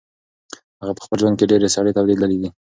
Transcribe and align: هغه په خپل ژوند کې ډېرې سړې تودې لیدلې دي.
هغه 0.81 0.93
په 0.95 1.01
خپل 1.05 1.17
ژوند 1.21 1.37
کې 1.39 1.49
ډېرې 1.51 1.67
سړې 1.75 1.91
تودې 1.95 2.11
لیدلې 2.19 2.37
دي. 2.41 2.49